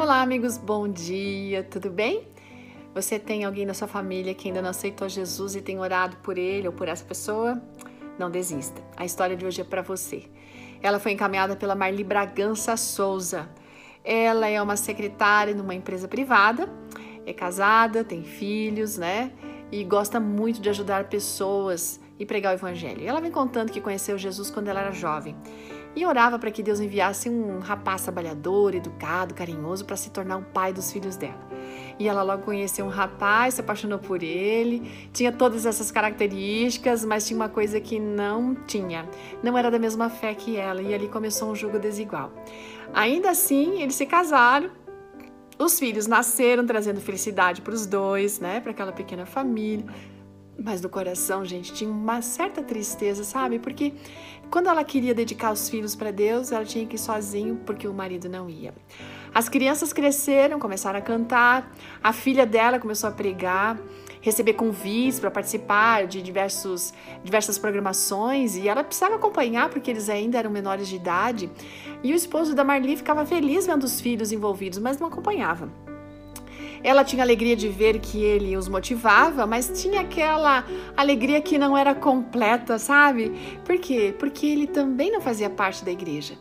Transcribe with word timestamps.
Olá, 0.00 0.22
amigos, 0.22 0.56
bom 0.56 0.86
dia, 0.86 1.64
tudo 1.64 1.90
bem? 1.90 2.22
Você 2.94 3.18
tem 3.18 3.44
alguém 3.44 3.66
na 3.66 3.74
sua 3.74 3.88
família 3.88 4.32
que 4.32 4.46
ainda 4.46 4.62
não 4.62 4.70
aceitou 4.70 5.08
Jesus 5.08 5.56
e 5.56 5.60
tem 5.60 5.80
orado 5.80 6.18
por 6.18 6.38
ele 6.38 6.68
ou 6.68 6.72
por 6.72 6.86
essa 6.86 7.04
pessoa? 7.04 7.60
Não 8.16 8.30
desista. 8.30 8.80
A 8.96 9.04
história 9.04 9.34
de 9.34 9.44
hoje 9.44 9.60
é 9.60 9.64
para 9.64 9.82
você. 9.82 10.22
Ela 10.80 11.00
foi 11.00 11.10
encaminhada 11.10 11.56
pela 11.56 11.74
Marli 11.74 12.04
Bragança 12.04 12.76
Souza. 12.76 13.50
Ela 14.04 14.46
é 14.46 14.62
uma 14.62 14.76
secretária 14.76 15.52
numa 15.52 15.74
empresa 15.74 16.06
privada, 16.06 16.72
é 17.26 17.32
casada, 17.32 18.04
tem 18.04 18.22
filhos, 18.22 18.96
né? 18.96 19.32
E 19.72 19.82
gosta 19.82 20.20
muito 20.20 20.60
de 20.60 20.70
ajudar 20.70 21.08
pessoas 21.08 21.98
e 22.18 22.26
pregar 22.26 22.54
o 22.54 22.56
evangelho. 22.56 23.06
Ela 23.06 23.20
vem 23.20 23.30
contando 23.30 23.70
que 23.70 23.80
conheceu 23.80 24.18
Jesus 24.18 24.50
quando 24.50 24.68
ela 24.68 24.80
era 24.80 24.92
jovem 24.92 25.36
e 25.94 26.06
orava 26.06 26.38
para 26.38 26.50
que 26.50 26.62
Deus 26.62 26.80
enviasse 26.80 27.28
um 27.28 27.58
rapaz 27.58 28.02
trabalhador, 28.02 28.74
educado, 28.74 29.34
carinhoso 29.34 29.84
para 29.84 29.96
se 29.96 30.10
tornar 30.10 30.36
o 30.36 30.42
pai 30.42 30.72
dos 30.72 30.92
filhos 30.92 31.16
dela. 31.16 31.48
E 31.98 32.06
ela 32.06 32.22
logo 32.22 32.44
conheceu 32.44 32.86
um 32.86 32.88
rapaz, 32.88 33.54
se 33.54 33.60
apaixonou 33.60 33.98
por 33.98 34.22
ele, 34.22 35.08
tinha 35.12 35.32
todas 35.32 35.66
essas 35.66 35.90
características, 35.90 37.04
mas 37.04 37.26
tinha 37.26 37.36
uma 37.36 37.48
coisa 37.48 37.80
que 37.80 37.98
não 37.98 38.54
tinha. 38.54 39.08
Não 39.42 39.58
era 39.58 39.70
da 39.70 39.78
mesma 39.78 40.08
fé 40.08 40.34
que 40.34 40.56
ela, 40.56 40.80
e 40.80 40.94
ali 40.94 41.08
começou 41.08 41.50
um 41.50 41.54
jogo 41.54 41.78
desigual. 41.78 42.32
Ainda 42.94 43.30
assim, 43.30 43.82
eles 43.82 43.96
se 43.96 44.06
casaram, 44.06 44.70
os 45.58 45.78
filhos 45.78 46.06
nasceram, 46.06 46.64
trazendo 46.64 47.00
felicidade 47.00 47.60
para 47.60 47.74
os 47.74 47.84
dois, 47.84 48.38
né, 48.38 48.60
para 48.60 48.70
aquela 48.70 48.92
pequena 48.92 49.26
família. 49.26 49.84
Mas 50.60 50.80
no 50.80 50.88
coração, 50.88 51.44
gente, 51.44 51.72
tinha 51.72 51.88
uma 51.88 52.20
certa 52.20 52.60
tristeza, 52.62 53.22
sabe? 53.22 53.60
Porque 53.60 53.92
quando 54.50 54.68
ela 54.68 54.82
queria 54.82 55.14
dedicar 55.14 55.52
os 55.52 55.68
filhos 55.68 55.94
para 55.94 56.10
Deus, 56.10 56.50
ela 56.50 56.64
tinha 56.64 56.84
que 56.84 56.96
ir 56.96 56.98
sozinho 56.98 57.60
porque 57.64 57.86
o 57.86 57.94
marido 57.94 58.28
não 58.28 58.50
ia. 58.50 58.74
As 59.32 59.48
crianças 59.48 59.92
cresceram, 59.92 60.58
começaram 60.58 60.98
a 60.98 61.02
cantar, 61.02 61.72
a 62.02 62.12
filha 62.12 62.44
dela 62.44 62.80
começou 62.80 63.08
a 63.08 63.12
pregar, 63.12 63.78
receber 64.20 64.54
convites 64.54 65.20
para 65.20 65.30
participar 65.30 66.08
de 66.08 66.20
diversos, 66.20 66.92
diversas 67.22 67.56
programações 67.56 68.56
e 68.56 68.66
ela 68.66 68.82
precisava 68.82 69.14
acompanhar 69.14 69.68
porque 69.68 69.90
eles 69.90 70.08
ainda 70.08 70.38
eram 70.38 70.50
menores 70.50 70.88
de 70.88 70.96
idade. 70.96 71.48
E 72.02 72.12
o 72.12 72.16
esposo 72.16 72.52
da 72.52 72.64
Marli 72.64 72.96
ficava 72.96 73.24
feliz 73.24 73.64
vendo 73.64 73.84
os 73.84 74.00
filhos 74.00 74.32
envolvidos, 74.32 74.80
mas 74.80 74.98
não 74.98 75.06
acompanhava. 75.06 75.70
Ela 76.82 77.04
tinha 77.04 77.22
alegria 77.22 77.56
de 77.56 77.68
ver 77.68 77.98
que 77.98 78.22
ele 78.22 78.56
os 78.56 78.68
motivava, 78.68 79.46
mas 79.46 79.70
tinha 79.82 80.00
aquela 80.00 80.64
alegria 80.96 81.40
que 81.40 81.58
não 81.58 81.76
era 81.76 81.94
completa, 81.94 82.78
sabe? 82.78 83.32
Por 83.64 83.78
quê? 83.78 84.14
Porque 84.18 84.46
ele 84.46 84.66
também 84.66 85.10
não 85.10 85.20
fazia 85.20 85.50
parte 85.50 85.84
da 85.84 85.90
igreja. 85.90 86.34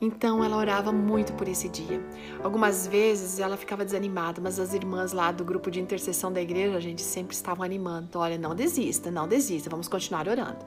Então 0.00 0.42
ela 0.42 0.56
orava 0.56 0.90
muito 0.90 1.32
por 1.34 1.46
esse 1.46 1.68
dia. 1.68 2.02
Algumas 2.42 2.88
vezes 2.88 3.38
ela 3.38 3.56
ficava 3.56 3.84
desanimada, 3.84 4.40
mas 4.42 4.58
as 4.58 4.74
irmãs 4.74 5.12
lá 5.12 5.30
do 5.30 5.44
grupo 5.44 5.70
de 5.70 5.80
intercessão 5.80 6.32
da 6.32 6.42
igreja, 6.42 6.76
a 6.76 6.80
gente 6.80 7.02
sempre 7.02 7.36
estavam 7.36 7.64
animando. 7.64 8.18
Olha, 8.18 8.36
não 8.36 8.52
desista, 8.52 9.12
não 9.12 9.28
desista, 9.28 9.70
vamos 9.70 9.86
continuar 9.86 10.26
orando. 10.26 10.58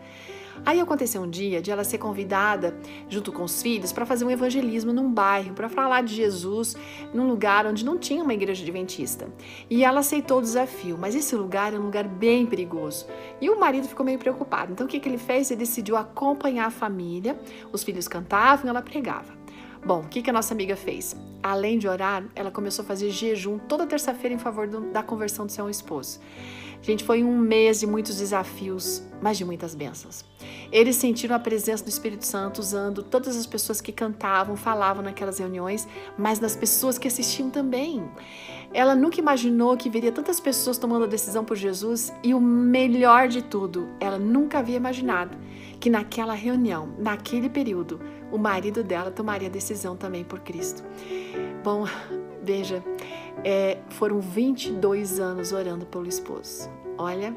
Aí 0.65 0.79
aconteceu 0.79 1.21
um 1.21 1.29
dia 1.29 1.61
de 1.61 1.71
ela 1.71 1.83
ser 1.83 1.97
convidada, 1.97 2.77
junto 3.09 3.31
com 3.31 3.43
os 3.43 3.61
filhos, 3.61 3.91
para 3.91 4.05
fazer 4.05 4.25
um 4.25 4.31
evangelismo 4.31 4.93
num 4.93 5.11
bairro, 5.11 5.53
para 5.53 5.67
falar 5.67 6.01
de 6.01 6.15
Jesus 6.15 6.75
num 7.13 7.27
lugar 7.27 7.65
onde 7.65 7.83
não 7.83 7.97
tinha 7.97 8.23
uma 8.23 8.33
igreja 8.33 8.61
adventista. 8.61 9.27
E 9.69 9.83
ela 9.83 9.99
aceitou 9.99 10.39
o 10.39 10.41
desafio, 10.41 10.97
mas 10.99 11.15
esse 11.15 11.35
lugar 11.35 11.73
é 11.73 11.79
um 11.79 11.85
lugar 11.85 12.07
bem 12.07 12.45
perigoso. 12.45 13.07
E 13.41 13.49
o 13.49 13.59
marido 13.59 13.87
ficou 13.87 14.05
meio 14.05 14.19
preocupado. 14.19 14.71
Então 14.71 14.85
o 14.85 14.89
que, 14.89 14.99
que 14.99 15.09
ele 15.09 15.17
fez? 15.17 15.49
Ele 15.49 15.59
decidiu 15.59 15.97
acompanhar 15.97 16.67
a 16.67 16.71
família, 16.71 17.39
os 17.71 17.83
filhos 17.83 18.07
cantavam, 18.07 18.69
ela 18.69 18.81
pregava. 18.81 19.33
Bom, 19.85 19.99
o 19.99 20.07
que, 20.07 20.23
que 20.23 20.31
a 20.31 20.33
nossa 20.33 20.51
amiga 20.51 20.75
fez? 20.75 21.15
Além 21.43 21.77
de 21.77 21.87
orar, 21.87 22.25
ela 22.35 22.49
começou 22.49 22.81
a 22.81 22.87
fazer 22.87 23.11
jejum 23.11 23.59
toda 23.59 23.85
terça-feira 23.85 24.33
em 24.33 24.39
favor 24.39 24.67
do, 24.67 24.81
da 24.91 25.03
conversão 25.03 25.45
do 25.45 25.51
seu 25.51 25.69
esposo. 25.69 26.19
Gente, 26.86 27.03
foi 27.03 27.23
um 27.23 27.36
mês 27.36 27.80
de 27.80 27.88
muitos 27.88 28.17
desafios, 28.17 29.01
mas 29.19 29.40
de 29.40 29.44
muitas 29.44 29.73
bênçãos. 29.73 30.23
Eles 30.72 30.96
sentiram 30.96 31.35
a 31.35 31.40
presença 31.40 31.84
do 31.84 31.90
Espírito 31.90 32.23
Santo 32.28 32.59
usando 32.59 33.01
todas 33.01 33.35
as 33.35 33.47
pessoas 33.47 33.81
que 33.81 33.91
cantavam, 33.91 34.56
falavam 34.56 35.01
naquelas 35.01 35.40
reuniões, 35.40 35.88
mas 36.16 36.40
nas 36.40 36.56
pessoas 36.56 37.00
que 37.00 37.07
assistiam 37.07 37.50
também. 37.50 38.07
Ela 38.72 38.94
nunca 38.94 39.19
imaginou 39.19 39.75
que 39.75 39.90
veria 39.90 40.12
tantas 40.12 40.40
pessoas 40.40 40.78
tomando 40.78 41.06
a 41.06 41.07
decisão 41.07 41.44
por 41.44 41.57
Jesus 41.57 42.13
e 42.22 42.35
o 42.35 42.40
melhor 42.40 43.29
de 43.29 43.41
tudo, 43.41 43.90
ela 44.00 44.19
nunca 44.19 44.59
havia 44.59 44.78
imaginado 44.78 45.35
que 45.79 45.90
naquela 45.90 46.35
reunião, 46.35 46.94
naquele 47.00 47.50
período, 47.50 48.00
o 48.31 48.38
marido 48.38 48.84
dela 48.84 49.09
tomaria 49.09 49.47
a 49.47 49.51
decisão 49.51 49.95
também 49.95 50.24
por 50.24 50.40
Cristo. 50.41 50.84
Bom, 51.63 51.88
veja, 52.44 52.84
é, 53.44 53.78
foram 53.90 54.19
22 54.19 55.19
anos 55.19 55.51
orando 55.51 55.85
pelo 55.85 56.07
esposo. 56.07 56.69
Olha, 56.97 57.35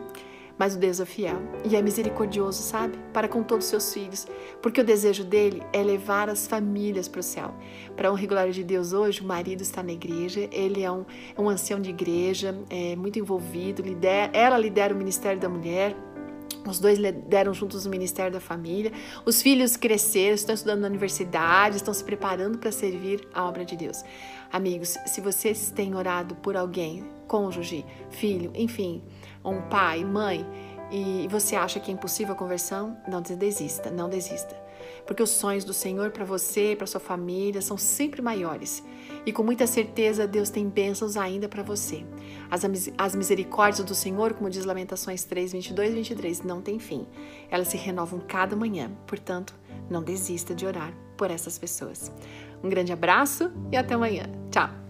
mas 0.58 0.74
o 0.74 0.78
Deus 0.78 0.98
é 0.98 1.06
fiel 1.06 1.40
e 1.64 1.76
é 1.76 1.80
misericordioso, 1.80 2.60
sabe? 2.60 2.98
Para 3.12 3.28
com 3.28 3.42
todos 3.42 3.66
os 3.66 3.70
seus 3.70 3.94
filhos, 3.94 4.26
porque 4.60 4.80
o 4.80 4.84
desejo 4.84 5.24
dele 5.24 5.62
é 5.72 5.82
levar 5.82 6.28
as 6.28 6.46
famílias 6.46 7.06
para 7.06 7.20
o 7.20 7.22
céu. 7.22 7.54
Para 7.96 8.10
um 8.10 8.14
regular 8.14 8.50
de 8.50 8.64
Deus 8.64 8.92
hoje, 8.92 9.20
o 9.20 9.24
marido 9.24 9.62
está 9.62 9.82
na 9.82 9.92
igreja, 9.92 10.48
ele 10.50 10.82
é 10.82 10.90
um, 10.90 11.04
é 11.36 11.40
um 11.40 11.48
ancião 11.48 11.80
de 11.80 11.90
igreja, 11.90 12.54
é 12.68 12.96
muito 12.96 13.18
envolvido, 13.18 13.82
lidera, 13.82 14.30
ela 14.32 14.58
lidera 14.58 14.92
o 14.92 14.98
ministério 14.98 15.40
da 15.40 15.48
mulher, 15.48 15.96
os 16.70 16.78
dois 16.78 16.98
deram 17.26 17.52
juntos 17.54 17.86
o 17.86 17.90
Ministério 17.90 18.32
da 18.32 18.40
Família. 18.40 18.92
Os 19.24 19.42
filhos 19.42 19.76
cresceram, 19.76 20.34
estão 20.34 20.54
estudando 20.54 20.80
na 20.80 20.88
universidade, 20.88 21.76
estão 21.76 21.92
se 21.94 22.04
preparando 22.04 22.58
para 22.58 22.72
servir 22.72 23.26
a 23.32 23.44
obra 23.44 23.64
de 23.64 23.76
Deus. 23.76 24.04
Amigos, 24.52 24.96
se 25.06 25.20
vocês 25.20 25.70
têm 25.70 25.94
orado 25.94 26.34
por 26.36 26.56
alguém, 26.56 27.04
cônjuge, 27.26 27.84
filho, 28.10 28.50
enfim, 28.54 29.02
um 29.44 29.60
pai, 29.62 30.04
mãe, 30.04 30.46
e 30.90 31.28
você 31.28 31.54
acha 31.54 31.78
que 31.78 31.90
é 31.90 31.94
impossível 31.94 32.34
a 32.34 32.36
conversão, 32.36 32.96
não 33.06 33.20
desista, 33.20 33.90
não 33.90 34.08
desista. 34.08 34.67
Porque 35.08 35.22
os 35.22 35.30
sonhos 35.30 35.64
do 35.64 35.72
Senhor 35.72 36.10
para 36.10 36.22
você, 36.22 36.76
para 36.76 36.86
sua 36.86 37.00
família, 37.00 37.62
são 37.62 37.78
sempre 37.78 38.20
maiores. 38.20 38.84
E 39.24 39.32
com 39.32 39.42
muita 39.42 39.66
certeza, 39.66 40.26
Deus 40.26 40.50
tem 40.50 40.68
bênçãos 40.68 41.16
ainda 41.16 41.48
para 41.48 41.62
você. 41.62 42.04
As, 42.50 42.60
as 42.98 43.14
misericórdias 43.14 43.86
do 43.86 43.94
Senhor, 43.94 44.34
como 44.34 44.50
diz 44.50 44.66
Lamentações 44.66 45.24
3, 45.24 45.52
22 45.52 45.92
e 45.92 45.94
23, 45.94 46.42
não 46.42 46.60
tem 46.60 46.78
fim. 46.78 47.06
Elas 47.50 47.68
se 47.68 47.78
renovam 47.78 48.20
cada 48.20 48.54
manhã. 48.54 48.90
Portanto, 49.06 49.54
não 49.88 50.02
desista 50.02 50.54
de 50.54 50.66
orar 50.66 50.92
por 51.16 51.30
essas 51.30 51.58
pessoas. 51.58 52.12
Um 52.62 52.68
grande 52.68 52.92
abraço 52.92 53.50
e 53.72 53.78
até 53.78 53.94
amanhã. 53.94 54.24
Tchau! 54.50 54.87